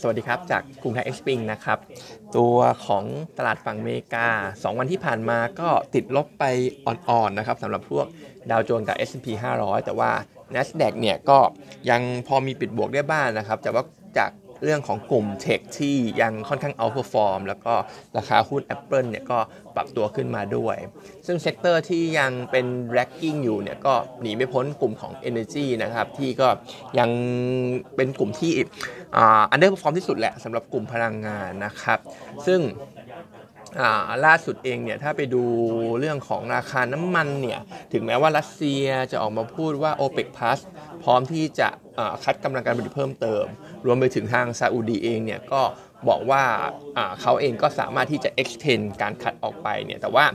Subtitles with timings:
[0.00, 1.78] สวัสดีครับ จากกรุงไทย XSpring นะครับ
[2.36, 3.04] ตัวของ
[3.38, 6.44] ตลาดฝั่งอเมริกา 2 วันที่ผ่านมาก็ติดลบไป
[6.86, 8.06] อ่อนๆนะครับสำหรับพวก
[8.50, 9.26] ดาวโจนส์กับ S&P
[9.60, 10.10] 500 แต่ว่า
[10.54, 11.38] NASDAQ เนี่ยก็
[11.90, 13.82] ยังพอมีปิดบวกได้บ้างนนะครับ แต่ว่า
[14.18, 14.30] จาก
[14.64, 17.74] เรื่องของกลุ่ม tech ที่ยังค่อนข้างเอา p e r f o r m แล้วก็
[18.16, 19.38] ราคาหุ้น Apple เนี่ยก็
[19.74, 20.76] ปรับตัวขึ้นมาด้วย
[21.26, 22.66] ซึ่ง sector ที่ยังเป็น
[22.96, 26.48] lagging อยู่เนี่ยก็หนีไม่พ้นกลุ่มของ Energy นะครับ ที่ก็
[26.98, 27.10] ยัง
[27.96, 28.52] เป็นกลุ่มที่
[29.50, 31.98] underperform ที่สุดแหละสำหรับกลุ่มพลังงานนะครับ
[32.46, 32.60] ซึ่ง
[34.26, 35.42] ล่าสุดเองเนี่ยถ้าไปดู
[35.98, 37.60] เรื่องของราคาน้ำมันเนี่ย
[37.92, 40.58] ถึงแม้ว่ารัสเซียจะออกมาพูดว่า OPEC Plus
[41.02, 41.68] พร้อมที่จะ
[42.24, 43.44] cut กำลังการผลิตเพิ่มเติม
[43.86, 45.62] รวมไปถึงทางซาอุดีเองเนี่ยก็
[46.08, 46.44] บอกว่า
[47.20, 50.26] เขาเองก็สามารถที่จะ extend การ cut ออกไปเนี่ยแต่ว่า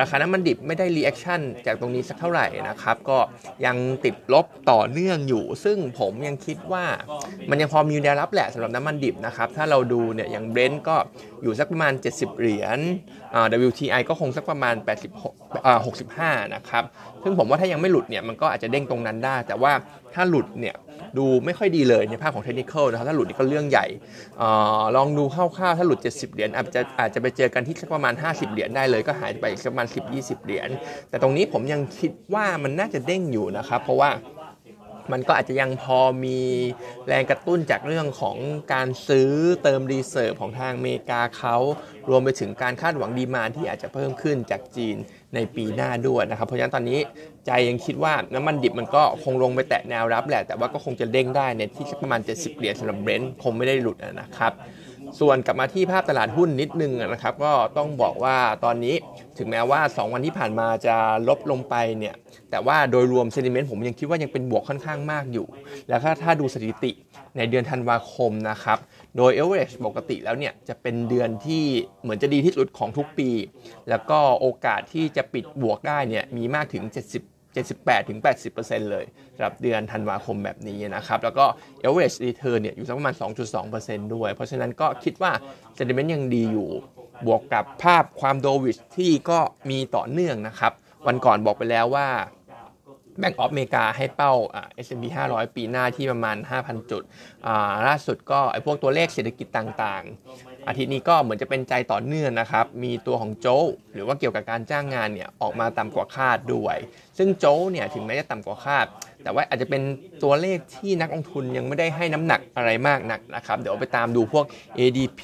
[0.00, 3.18] ราคาน้ำมันดิบไม่ได้ reactionจากตรงนี้สักเท่าไหร่นะครับ ก็
[3.66, 6.84] ยังติดลบต่อเนื่องอยู่ ซึ่งผมยังคิดว่า
[7.50, 10.96] มันยังพอมีแนวรับแหละสำหรับน้ำมันดิบนะครับ ถ้าเราดูเนี่ยอย่างเบรนท์ก็
[11.42, 12.78] อยู่สักประมาณ 70 เหรียญ
[13.68, 14.74] WTI ก็คงสักประมาณ
[15.30, 16.84] 86 65 นะครับ
[17.22, 19.72] ซึ่งผมว่าถ้ายังไม่หลุดเนี่ยมันก็อาจจะเด้งตรงนั้นได้ แต่ว่า
[20.14, 20.76] ถ้าหลุดเนี่ย
[21.18, 23.86] ดูไม่ค่อยดีเลยในภาพของเทคนิคนะครับ ถ้าหลุดนี่ก็เรื่องใหญ่
[24.40, 24.44] อ
[24.96, 30.68] ลองดูคร่าวๆ ถ้าหลุด 70 เหรียญอาจจะอาจจะไปเจอกันที่สักประมาณ 50 เหรียญได้เลยก็หายไปสักประมาณ 10-20 เหรียญ
[31.10, 34.10] แต่ตรงนี้ผมยังคิดว่ามันน่าจะเด้งอยู่นะครับ เพราะว่า
[35.12, 36.40] มันก็อาจจะยังพอมี
[37.06, 38.36] แรงกระตุ้นจากเรื่องของ
[38.72, 39.30] การซื้อ
[39.62, 41.56] เติม reserve ของทางอเมริกาเขา
[42.08, 44.96] รวมไปถึงการคาดหวัง demand ที่อาจจะเพิ่มขึ้นจากจีน
[45.34, 46.98] ในปีหน้าด้วยนะครับ เพราะฉะนั้นตอนนี้
[47.46, 54.52] ใจยังคิดว่าน้ำมันดิบมันก็คงลงไปแตะแนวรับแหละ แต่ว่าก็คงจะเด้งได้ในที่ประมาณ 70 เหรียญสำหรับเบรนท์คงไม่ได้หลุดนะครับ
[55.20, 58.94] ส่วนกลับมาที่ภาพตลาดหุ้นนิดนึงนะครับก็ต้องบอกว่าตอนนี้
[59.38, 60.96] ถึงแม้ว่า 2 วันที่ผ่านมาจะ
[61.28, 62.14] ลบลงไปเนี่ย
[62.50, 65.46] แต่ว่าโดยรวมเซนิเมนต์ผมยังคิดว่ายังเป็นบวกค่อนข้างมากอยู่
[65.88, 66.92] แล้วถ้าถ้าดูสถิติ
[67.36, 68.78] ในเดือนธันวาคมนะครับ
[69.16, 71.64] โดยเอเวอเรจปกติแล้วเนี่ยจะเป็นเดือนที่
[72.02, 73.30] เหมือนจะดีที่สุดของทุกปี
[73.88, 79.04] แล้วก็โอกาสที่จะปิดบวกได้เนี่ยมีมากถึง 70 78-80%เลย
[79.34, 81.44] สำหรับเดือนธันวาคมแบบนี้นะครับ แล้วก็
[81.84, 83.14] average return เนี่ยอยู่สักประมาณ
[83.64, 85.32] 2.2%ด้วย เพราะฉะนั้นก็คิดว่า
[85.76, 86.70] sentiment ยังดีอยู่
[87.26, 89.38] บวกกับภาพความโดวิชที่ก็
[89.70, 90.72] มีต่อเนื่องนะครับ
[91.06, 92.08] วันก่อนบอกไปแล้วว่า
[93.18, 97.02] แบงก์ออฟอเมริกาให้เป้าอ่า S&P 500 ปีหน้าที่ประมาณ 5,000 จุด
[97.86, 103.46] ล่าสุดก็ไอพวกตัวเลขเศรษฐกิจต่างๆ อาทิตย์นี้ก็เหมือนจะเป็นใจต่อเนื่องนะครับ มีตัวของโจ
[103.94, 106.76] หรือว่าเกี่ยวกับการจ้างงานเนี่ยออกมาต่ำกว่าคาดด้วย
[107.18, 108.86] ซึ่งโจเนี่ยถึงแม้จะต่ำกว่าคาด
[109.22, 109.82] แต่ว่าอาจจะเป็น
[110.22, 114.44] ตัวเลขที่นักลงทุนยังไม่ได้ให้น้ำหนักอะไรมากนักนะครับ เดี๋ยวไปตามดูพวก
[114.78, 115.22] ADP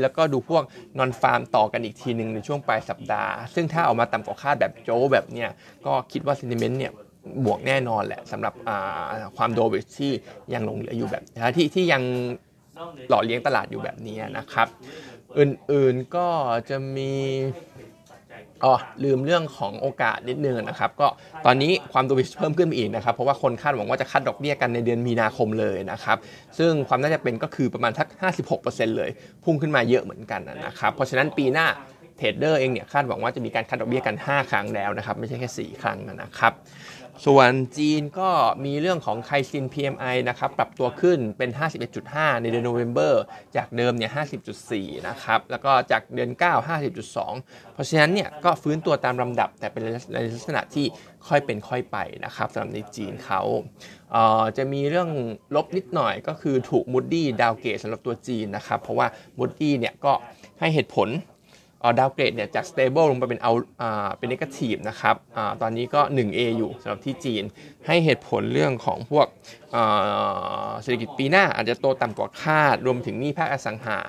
[0.00, 0.62] แล้วก็ดูพวก
[0.98, 5.50] นอนฟาร์มต่อกันอีกทีหนึ่งในช่วงปลายสัปดาห์ ซึ่งถ้าออกมาต่ำกว่าคาดแบบโจแบบเนี้ย
[5.86, 6.92] ก็คิดว่า sentiment เนี่ย
[7.44, 8.54] บวกแน่นอนแหละสำหรับ
[9.36, 10.12] ความโดวิชที่
[10.54, 11.22] ยังลงเหลืออยู่แบบ
[11.56, 12.02] ที่ที่ยัง
[13.08, 14.68] หล่อเลี้ยงตลาดอยู่แบบนี้นะครับ
[15.38, 16.26] อื่นๆก็
[16.68, 17.12] จะมี
[18.64, 18.74] อ๋อ
[19.04, 21.08] ลืมเรื่องของโอกาสนิดนึงนะครับ ก็
[21.46, 26.18] ตอนนี้ความโดวิชเพิ่มขึ้นอีกนะครับ เพราะว่าคนคาดหวังว่าจะคัดดอกเบี้ยกันในเดือนมีนาคมเลยนะครับ
[26.58, 28.08] ซึ่งความน่าจะเป็นก็คือประมาณทัก
[28.52, 29.10] 56%เลย
[29.44, 31.66] พุ่งขึ้นมาเยอะเหมือนกันนะครับ เพราะฉะนั้นปีหน้า
[32.16, 36.52] เทรดเดอร์เองเนี่ยคาดหวังว่าจะมีการคัดดอกเบี้ยกัน 5 ครั้งแล้วนะครับ ไม่ใช่แค่ 4 ครั้งนะครับ
[37.26, 38.30] ส่วนจีนก็
[38.64, 41.50] มีเรื่องของไคซิน PMI นะครับปรับตัวขึ้นเป็น
[41.96, 43.14] 51.5 ในเดือนโนเวม ber
[43.56, 44.10] จากเดิมเนี่ย
[44.58, 49.88] 50.4 นะครับแล้วก็จากเดือน 9 50.2 เพราะฉะนั้นเนี่ยก็ฟื้นตัวตามลำดับแต่เป็นใน
[50.34, 50.86] ลักษณะที่
[51.28, 53.40] ค่อยเป็นค่อยไปนะครับสำหรับในจีนเขา
[54.12, 55.10] เจะมีเรื่อง
[55.54, 59.06] ลบนิดหน่อยก็คือถูก Moody's downgrade สำหรับตัวจีนนะครับเพราะว่า
[59.38, 60.12] Moody's เนี่ยก็
[60.60, 61.08] ให้เหตุผล
[61.98, 63.52] downgrade เนี่ยจาก stable ลงไปเป็นเอา
[64.18, 67.44] เป็น negative นะครับอตอนนี้ก็ 1A อยู่สำหรับที่จีน
[67.86, 69.26] ให้เหตุผลเรื่องของพวก
[70.82, 74.00] เศรษฐกิจปีหน้าอาจจะโตต่ำกว่าคาด รวมถึงหนี้ภาคอสังหา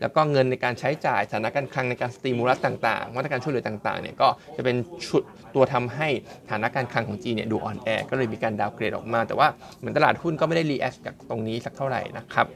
[0.00, 4.76] แล้วก็เงินในการใช้จ่ายสถานการณ์คลังในการ stimulus ต่างๆมาตรการช่วยเหลือต่างๆเนี่ยก็จะเป็น
[5.06, 5.22] ชุด
[5.54, 6.08] ตัวทำให้
[6.50, 9.48] ฐานะการคลังของจีนเนี่ยดูอ่อนแอก็เลยมีการ downgrade ออกมา แต่ว่า
[9.78, 12.46] เหมือนตลาดหุ้นก็ไม่ได้ react จากตรงนี้สักเท่าไหร่นะครับ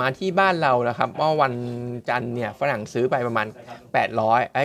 [0.00, 1.54] มาที่บ้านเรานะครับเมื่อวัน
[2.08, 3.46] จันทร์เนี่ยฝรั่งซื้อไปประมาณ
[4.00, 4.62] 800ไอ้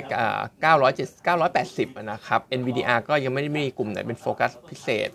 [0.73, 5.09] 970 980นะครับ NVDR ก็ยังไม่ได้มีกลุ่มไหนเป็นโฟกัสพิเศษ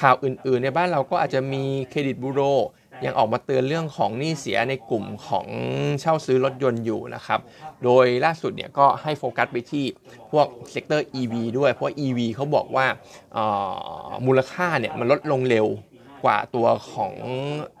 [0.00, 2.42] ข่าวอื่น ๆ ในบ้านเราก็อาจจะมีเครดิตบูโร
[3.06, 5.46] ยังออกมาเตือนเรื่องของหนี้เสียในกลุ่มของ
[6.00, 7.40] เช่าซื้อรถยนต์อยู่นะครับ
[7.84, 9.84] โดยล่าสุดเนี่ยก็ให้โฟกัสไปที่
[10.32, 12.86] พวก sector EV ด้วย เพราะ EV เขาบอกว่า
[14.26, 15.66] มูลค่าเนี่ยมันลดลงเร็ว
[16.24, 17.14] กว่าตัวของ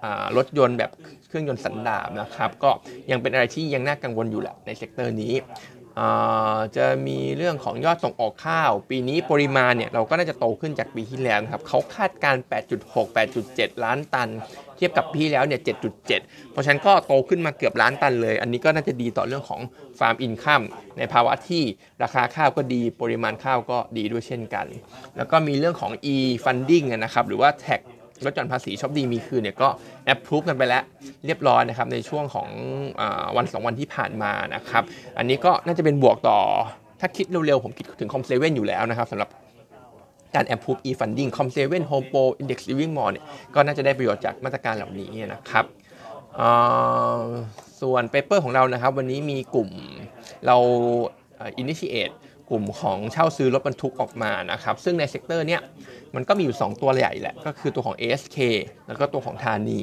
[0.02, 0.06] อ
[0.36, 0.90] รถยนต์แบบ
[1.28, 2.70] เครื่องยนต์สันดาปนะครับ ก็
[3.10, 5.34] ยังเป็นอะไรที่ยังน่ากังวลอยู่แหละใน sector นี้
[6.76, 12.36] จะมีเรื่องของยอดส่งออกข้าว ปีนี้ปริมาณเนี่ยเราก็น่าจะโตขึ้นจากปีที่แล้วนะครับเขาคาดการณ์
[12.74, 13.06] 8.6
[13.44, 14.28] 8.7 ล้านตัน
[14.76, 19.60] เทียบกับปีที่แล้วเนี่ย 7.7 เพราะฉะนั้นก็โตขึ้นมาเกือบล้านตันเลย อันนี้ก็น่าจะดีต่อเรื่องของ
[19.98, 20.62] farm income
[20.98, 21.62] ในภาวะที่
[22.02, 24.66] ราคาข้าวก็ดีปริมาณข้าวก็ดีด้วยเช่นกัน
[25.16, 27.80] แล้วก็มีเรื่องของ e funding นะครับหรือว่า tax
[28.26, 29.68] ลดหย่อนภาษีช้อปดีมีคืนเนี่ยก็
[30.04, 30.82] approve กันไปแล้ว
[31.26, 32.48] เรียบร้อยนะครับในช่วงของ
[33.00, 33.02] อ
[33.36, 34.84] วันสองวันที่ผ่านมานะครับ
[35.18, 36.38] อันนี้ก็น่าจะเป็นบวกต่อ
[37.00, 39.28] ถ้าคิดเร็วๆ ผมคิดถึง COM7 อยู่แล้วนะครับสำหรับ
[40.34, 43.24] การแอปพูฟ e-funding คอมเซเว่นโฮมโปรอินด็กซ์ลิฟวิ่งมอลเนี่ย
[43.54, 45.64] ก็น่าจะได้ประโยชน์จากมาตรการเหล่านี้นะครับ
[47.80, 49.68] ส่วน paper ของเรานะครับ วันนี้มีกลุ่ม
[50.46, 50.56] เรา
[51.56, 52.10] initiate
[52.50, 55.60] กลุ่มของเช่าซื้อรถบรรทุกออกมานะครับ ซึ่งใน sector เนี้ย
[56.14, 58.38] มันก็มีอยู่ 2 ตัวใหญ่แหละ ก็คือตัวของ ASK
[58.86, 59.80] แล้วก็ตัวของธานี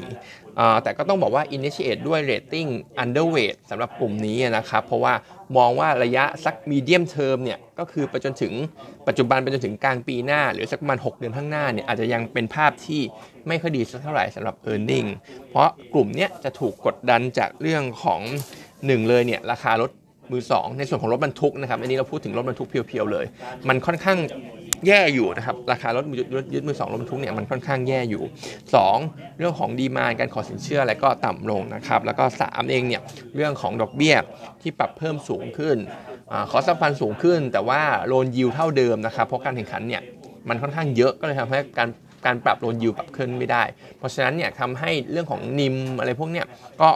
[0.83, 2.69] แต่ก็ต้องบอกว่า initiate ด้วย rating
[3.03, 5.13] underweight สำหรับกลุ่มนี้นะครับ เพราะว่า
[5.57, 8.53] มองว่าระยะสัก medium term เนี่ยก็คือไปจนถึง
[9.07, 13.01] ปัจจุบันไปจนถึงกลางปีหน้า หรือสักประมาณ 6 เดือนข้างหน้าเนี่ยอาจจะยังเป็นภาพที่
[13.47, 15.09] ไม่ค่อยดีสักเท่าไหร่สำหรับ e a r n i n g
[15.49, 18.21] เพราะกลุ่มเนี้ยจะถูกกดดันจากเรื่องของ
[18.65, 19.91] 1เลยเนี่ยราคารถ
[20.31, 23.25] มือ 2 ในส่วนของรถบรรทุกนะครับอันนี้เราพูดถึงรถบรรทุกเพียวๆเลย
[23.67, 24.19] มันค่อนข้าง
[24.87, 26.03] แย่อยู่นะครับราคารถ
[26.53, 28.23] ยึดมือสองรถบรรทุกเนี่ยมันค่อนข้างแย่อยู่
[28.81, 33.01] 2 เรื่องของดีมาการขอสินเชื่ออะไรก็ต่ำลงนะครับแล้วก็ 3 เองเนี่ย
[33.35, 34.15] เรื่องของดอกเบี้ย
[34.61, 35.77] ที่ปรับเพิ่มสูงขึ้น
[36.51, 40.01] ขอสัมพันธ์สูงขึ้น แต่ว่าโลนยิวเท่าเดิมนะครับเพราะการแข่งขันเนี่ย
[40.49, 41.89] มันค่อนข้างเยอะก็เลยทำให้การ
[42.25, 43.63] การปรับโลนยิวปรับขึ้นไม่ได้
[43.97, 46.45] เพราะฉะนั้นเนี่ยทำให้เรื่องของนิมอะไรพวกเนี้ย
[46.81, 46.89] ก็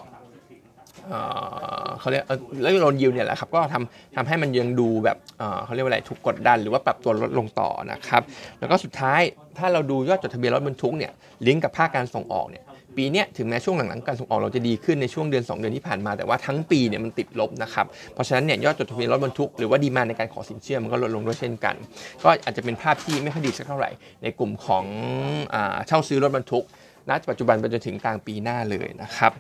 [2.00, 2.24] เขาเรียก
[2.62, 5.18] แล้วโลนยิวเนี่ยแหละครับก็ทำทำให้มันยังดูแบบ
[5.66, 8.22] เขาเรียกว่าอะไรถูกกดดันหรือว่าปรับตัวลดลงต่อนะครับ
[8.60, 9.22] แล้วก็สุดท้าย
[9.58, 11.12] ถ้าเราดูยอดจดทะเบียนรถบรรทุกเนี่ย
[11.48, 12.66] ลิงก์กับภาคการส่งออกเนี่ย
[12.98, 21.76] ปีนี้ถึงแม้ช่วงหลังๆการส่งออกเราจะดีขึ้นในช่วงเดือน 2 เดือนที่ผ่านมาแต่ว่าทั้งปีเนี่ยมันติดลบนะครับเพราะฉะนั้นเนี่ยยอดจดทะเบียนรถบรรทุกหรือว่าดีมาในการขอสินเชื่อมันก็ลดลงด้วยเช่นกัน
[22.24, 23.90] ก็อาจจะเป็นภาพที่ไม่ค่อยดีสักเท่าไหร่
[24.24, 24.84] ในกลุ่มของ
[25.88, 26.66] เช่าซื้อรถบรรทุก
[27.10, 29.32] ณปัจจุบันไปจนถึงกลางปีหน้าเลยนะครับ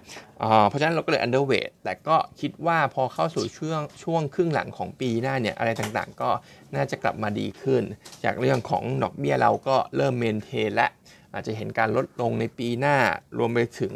[0.69, 6.29] เพราะฉะนั้นเราก็เลย underweight แต่ก็คิดว่าพอเข้าสู่ช่วงช่วงครึ่งหลังของปีหน้าเนี่ยอะไรต่างๆ ก็
[6.75, 7.83] น่าจะกลับมาดีขึ้น
[8.23, 10.87] จากเรื่องของดอกเบี้ยเราก็เริ่มเมนเทนและ
[11.33, 12.97] อาจจะเห็นการลดลงในปีหน้า
[13.37, 13.93] รวมไปถึง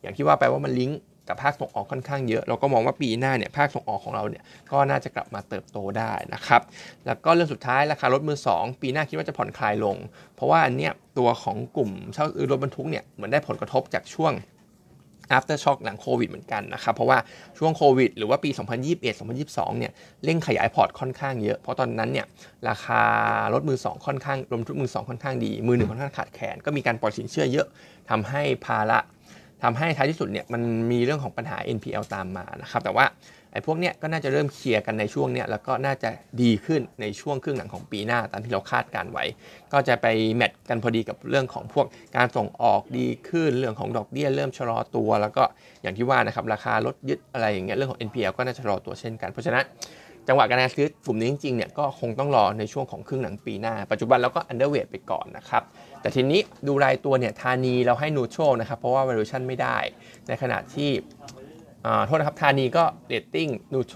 [0.00, 4.42] อย่างที่ว่าไปว่ามันลิงก์ กับภาคส่งออกค่อนข้างเยอะเราก็มองว่าปีหน้าเนี่ยภาคส่งออกของเราเนี่ย
[4.72, 6.62] ก็น่าจะกลับมาเติบโตได้นะครับ
[7.06, 9.96] แล้วก็เรื่องสุดท้ายราคารถมือ 2 ปีหน้าคิดว่าจะผ่อนคลายลง
[10.34, 14.34] เพราะว่าอันเนี้ยตัวของกลุ่มเช่ารถบรรทุกเนี่ยเหมือนได้ผลกระทบจากช่วง
[15.36, 17.18] after shock หลังโควิดเหมือนกันนะครับ เพราะว่า
[17.58, 18.50] ช่วงโควิด หรือว่าปี
[19.14, 19.92] 2021-2022 เนี่ย
[20.24, 22.26] เร่งขยายพอร์ตค่อนข้างเยอะ เพราะตอนนั้นเนี่ย
[22.68, 23.02] ราคา
[23.52, 27.66] รถมือ 2 ค่อนข้างรวมทุกมือ 2 ค่อนข้างดี มือหนึ่งค่อนข้างขาดแคลนก็มีการปล่อยสินเชื่อเยอะ
[28.10, 28.98] ทำให้ภาระ
[29.62, 33.06] ทำให้ท้ายที่สุดเนี่ยมันมีเรื่องของปัญหา NPL ตามมานะครับแต่ว่า
[33.52, 36.10] ไอ้พวกเนี้ยก็น่าจะเริ่มเคลียร์กันในช่วงเนี้ยแล้วก็น่าจะ
[36.42, 39.24] ดีขึ้นในช่วงครึ่งหลังของปีหน้าตามที่เราคาดการไว้
[39.72, 41.86] ก็จะไปแมทกันพอดีกับเรื่องของพวก
[42.16, 45.44] การส่งออกดีขึ้นเรื่องของดอกเบี้ยเริ่มชะลอตัว แล้วก็
[45.82, 49.64] อย่างที่ว่านะครับราคารถยึดอะไรอย่างเงี้ยเรื่องของ NPL ก็น่าจะชะลอตัวเช่นกัน เพราะฉะนั้น
[50.28, 55.62] จังหวะการซื้อกลุ่มนี้จริงๆเนี่ยก็คงต้องรอในช่วงของครึ่งหลังปีหน้า ปัจจุบันเราก็อันเดอร์เวทไปก่อนนะครับ
[56.00, 59.76] แต่ทีนี้ดูรายตัวเนี่ยธานีเราให้นูโชนะครับ เพราะว่า valuation ไม่ได้
[60.28, 60.90] ในขณะที่
[62.06, 63.94] โทษนะครับธานีก็ rating neutral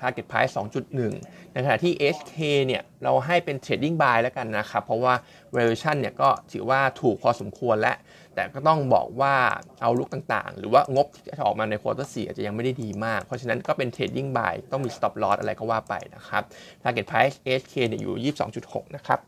[0.00, 0.52] target price
[0.98, 2.36] 2.1 ในขณะที่ ASK
[2.66, 5.14] เนี่ยเราให้เป็น trading buy แล้วกันนะครับ เพราะว่า
[5.54, 7.94] valuation เนี่ยก็ถือว่าถูกพอสมควรและ
[8.34, 9.34] แต่ก็ต้องบอกว่า
[9.80, 16.42] outlook ต่างๆ หรือว่างบที่จะออกมาใน quarter สี่อาจจะยังไม่ได้ดีมาก เพราะฉะนั้นก็เป็น trading buy ต้องมี stop loss อะไรก็ว่าไปนะครับ
[16.82, 19.18] target price SK เนี่ยอยู่ 22.6 นะครับ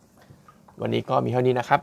[0.80, 1.80] วันนี้ก็มีเท่านี้นะครับ